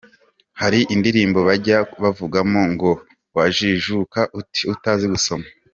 Hari 0.61 0.79
indirimbo 0.95 1.39
bajyaga 1.47 1.91
bavugamo 2.03 2.61
ngo 2.71 2.91
“wajijuka 3.35 4.19
ute, 4.39 4.61
utazi 4.73 5.05
gusoma?”. 5.13 5.45